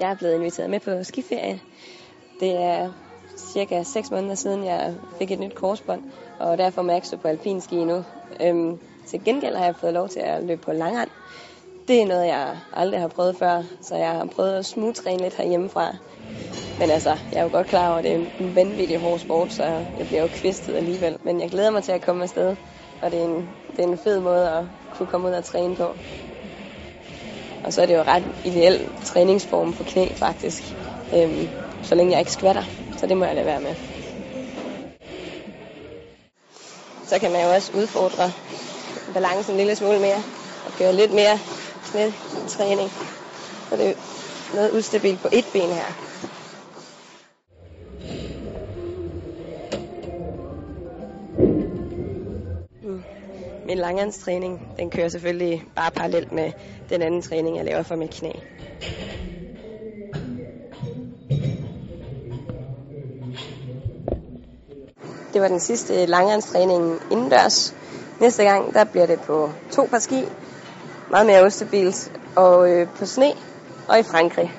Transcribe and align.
Jeg 0.00 0.10
er 0.10 0.14
blevet 0.14 0.34
inviteret 0.34 0.70
med 0.70 0.80
på 0.80 1.04
skiferie. 1.04 1.60
Det 2.40 2.56
er 2.56 2.92
cirka 3.36 3.82
6 3.82 4.10
måneder 4.10 4.34
siden, 4.34 4.64
jeg 4.64 4.94
fik 5.18 5.30
et 5.30 5.40
nyt 5.40 5.54
korsbånd, 5.54 6.02
og 6.38 6.58
derfor 6.58 6.82
må 6.82 6.88
jeg 6.88 6.96
ikke 6.96 7.06
stå 7.06 7.16
på 7.16 7.28
alpinski 7.28 7.84
nu. 7.84 8.04
Øhm, 8.40 8.78
til 9.06 9.24
gengæld 9.24 9.56
har 9.56 9.64
jeg 9.64 9.76
fået 9.76 9.92
lov 9.92 10.08
til 10.08 10.20
at 10.20 10.44
løbe 10.44 10.60
på 10.62 10.72
langrand. 10.72 11.10
Det 11.88 12.02
er 12.02 12.06
noget, 12.06 12.26
jeg 12.26 12.58
aldrig 12.72 13.00
har 13.00 13.08
prøvet 13.08 13.36
før, 13.36 13.62
så 13.82 13.96
jeg 13.96 14.10
har 14.10 14.24
prøvet 14.26 14.54
at 14.54 14.66
smugtræne 14.66 15.22
lidt 15.22 15.34
herhjemmefra. 15.34 15.96
Men 16.78 16.90
altså, 16.90 17.10
jeg 17.32 17.38
er 17.38 17.42
jo 17.42 17.48
godt 17.52 17.66
klar 17.66 17.88
over, 17.88 17.98
at 17.98 18.04
det 18.04 18.12
er 18.12 18.16
en 18.40 18.56
vanvittig 18.56 18.98
hård 18.98 19.18
sport, 19.18 19.52
så 19.52 19.64
jeg 19.98 20.06
bliver 20.06 20.22
jo 20.22 20.28
kvistet 20.32 20.76
alligevel. 20.76 21.18
Men 21.22 21.40
jeg 21.40 21.50
glæder 21.50 21.70
mig 21.70 21.84
til 21.84 21.92
at 21.92 22.02
komme 22.02 22.22
afsted, 22.22 22.56
og 23.02 23.10
det 23.12 23.20
er 23.20 23.24
en, 23.24 23.48
det 23.76 23.78
er 23.78 23.88
en 23.88 23.98
fed 23.98 24.20
måde 24.20 24.50
at 24.50 24.64
kunne 24.90 25.06
komme 25.06 25.28
ud 25.28 25.32
og 25.32 25.44
træne 25.44 25.76
på. 25.76 25.96
Og 27.64 27.72
så 27.72 27.82
er 27.82 27.86
det 27.86 27.94
jo 27.94 28.02
ret 28.02 28.24
ideel 28.44 28.90
træningsform 29.04 29.74
for 29.74 29.84
knæ, 29.84 30.08
faktisk. 30.14 30.62
Øhm, 31.14 31.50
så 31.82 31.94
længe 31.94 32.12
jeg 32.12 32.20
ikke 32.20 32.32
skvatter, 32.32 32.64
så 32.96 33.06
det 33.06 33.16
må 33.16 33.24
jeg 33.24 33.34
lade 33.34 33.46
være 33.46 33.60
med. 33.60 33.74
Så 37.08 37.18
kan 37.18 37.32
man 37.32 37.42
jo 37.44 37.50
også 37.50 37.72
udfordre 37.74 38.32
balancen 39.14 39.52
en 39.52 39.58
lille 39.58 39.76
smule 39.76 39.98
mere, 40.00 40.24
og 40.64 40.72
gøre 40.78 40.92
lidt 40.92 41.12
mere 41.12 41.40
knætræning. 41.84 42.90
Så 43.68 43.76
det 43.76 43.88
er 43.88 43.94
noget 44.54 44.72
ustabilt 44.72 45.22
på 45.22 45.28
et 45.32 45.46
ben 45.52 45.72
her. 45.72 46.07
Min 53.68 53.78
langhandstræning, 53.78 54.68
den 54.78 54.90
kører 54.90 55.08
selvfølgelig 55.08 55.64
bare 55.76 55.90
parallelt 55.90 56.32
med 56.32 56.52
den 56.90 57.02
anden 57.02 57.22
træning, 57.22 57.56
jeg 57.56 57.64
laver 57.64 57.82
for 57.82 57.96
mit 57.96 58.10
knæ. 58.10 58.30
Det 65.32 65.42
var 65.42 65.48
den 65.48 65.60
sidste 65.60 66.06
langhandstræning 66.06 67.00
indendørs. 67.10 67.74
Næste 68.20 68.42
gang, 68.42 68.74
der 68.74 68.84
bliver 68.84 69.06
det 69.06 69.20
på 69.20 69.50
to 69.70 69.84
par 69.90 69.98
ski, 69.98 70.24
meget 71.10 71.26
mere 71.26 71.46
ustabilt, 71.46 72.12
og 72.36 72.70
øh, 72.70 72.88
på 72.98 73.06
sne 73.06 73.32
og 73.88 73.98
i 73.98 74.02
Frankrig. 74.02 74.52